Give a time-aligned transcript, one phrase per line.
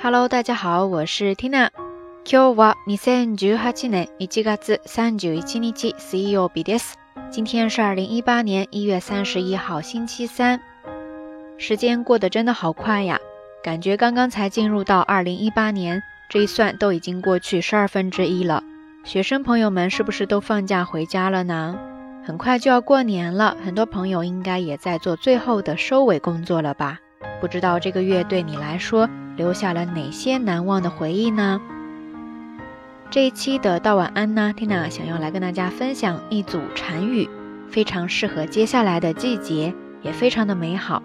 [0.00, 1.70] Hello，大家好，我是 Tina。
[2.22, 6.92] 今日は二千十八年一月三十一日水曜日です。
[7.32, 10.60] 今天是二零一八年一月三十一号星期三。
[11.58, 13.18] 时间过得真的好快呀，
[13.60, 18.62] 感觉刚刚才进入到二零一八年，这一算都已经过去十二分之一了。
[19.02, 21.76] 学生朋友们是不是都放假回家了呢？
[22.22, 27.00] 很快就要过年了，很多朋友应该也在做最后的收尾工作了吧？
[27.40, 29.08] 不知道这个月对你来说。
[29.38, 31.60] 留下了哪些难忘的回忆呢？
[33.08, 37.26] 这一期的道晚安呢，Tina 想要来跟大家分享一组禅语，
[37.70, 41.00] 非常适合接下来的季节，也非常的美好，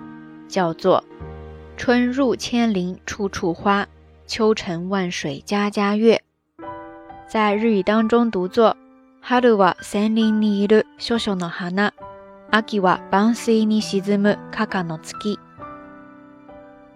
[0.50, 1.04] 叫做
[1.77, 3.86] “春入千林处处花，
[4.26, 6.22] 秋成万水家家月”。
[7.30, 8.76] 在日语当中读作
[9.22, 11.91] “哈鲁瓦森林にいる小小哈娜，
[12.68, 15.38] 秋は万水に沈む家家の月”。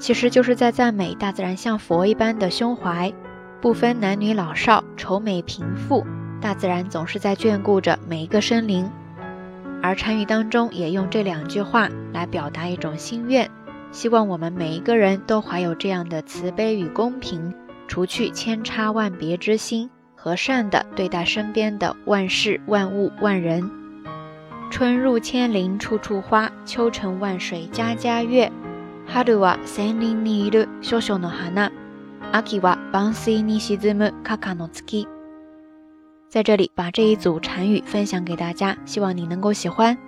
[0.00, 3.12] 其实就是在赞美大自然像佛一般的胸怀，
[3.60, 6.06] 不分男女老少、丑美贫富，
[6.40, 8.90] 大自然总是在眷顾着每一个生灵。
[9.82, 13.50] 而禅语当中也用这两句话来表达一种心愿，
[13.92, 17.52] 希望我们每一个人都怀有这样的慈悲与公平，
[17.86, 23.70] 除去千差万别之心，和善的对待身边的万事万物、万人。
[24.70, 28.50] 春入千林处处花，秋成万水家家月。
[29.12, 31.72] ハルは森林にいる小小の花、
[32.30, 35.08] アキは淡水に沈むカカの月。
[36.30, 39.98] 在这里把这一组禅语分享给大家，希望你能够喜欢。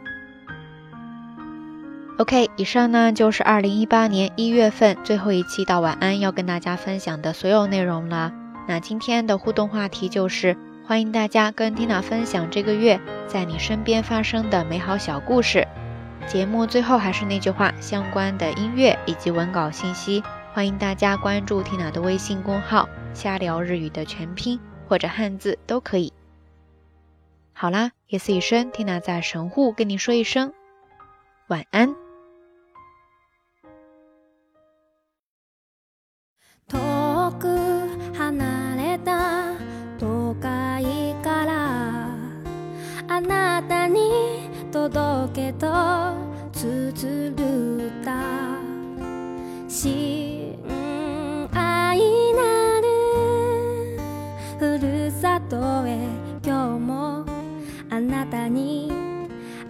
[2.18, 8.32] OK，以上呢就是二零一八年一月份最后一期到晚安要跟大家分享的所有内容了。
[8.68, 10.56] 那今天的互动话题就是，
[10.86, 15.66] 欢迎大家跟 Tina 分享这个月在你身边发生的美好小故事。
[16.26, 20.22] 节目最后还是那句话，相关的音乐以及文稿信息，
[20.52, 26.12] 欢迎大家关注缇娜的微信公号“瞎聊日语”的全拼或者汉字都可以。
[27.52, 30.52] 好啦，夜色已深，缇娜在神户跟你说一声
[31.48, 31.94] 晚安。
[44.72, 45.66] 届けと
[46.50, 48.12] 綴る歌
[49.68, 50.58] 親
[51.52, 51.98] 愛
[52.32, 54.00] なる
[54.58, 55.56] ふるさと
[55.86, 55.98] へ
[56.42, 57.24] 今日も
[57.90, 58.90] あなたに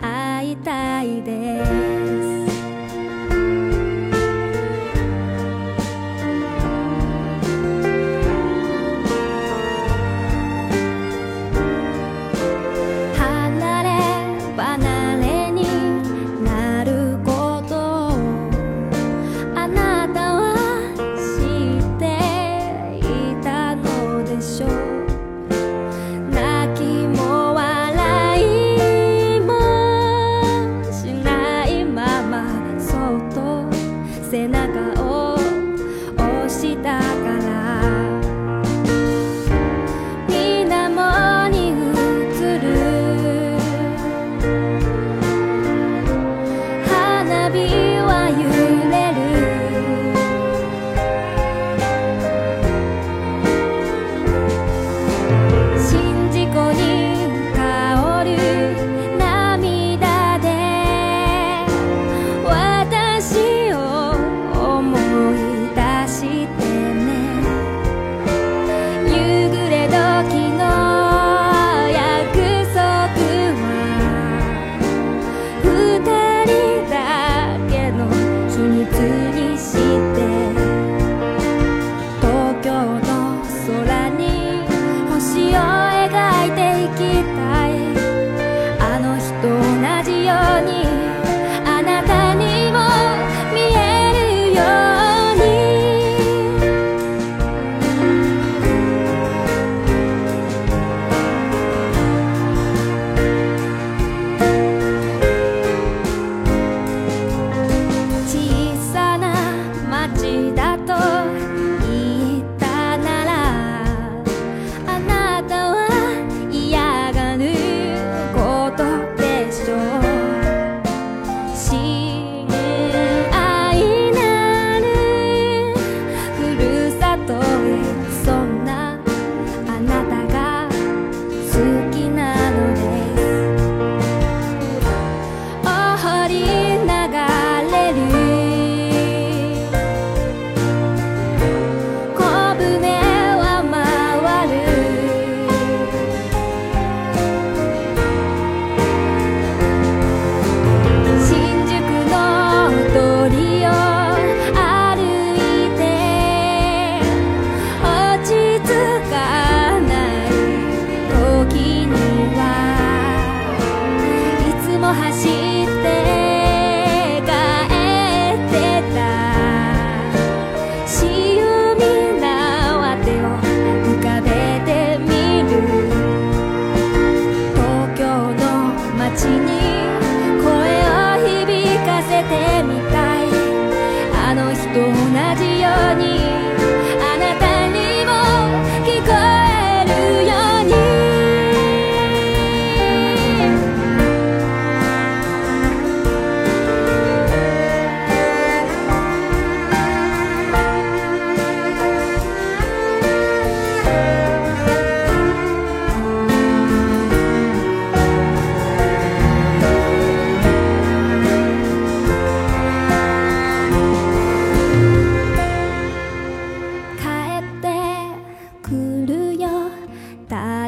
[0.01, 1.62] 会いたいです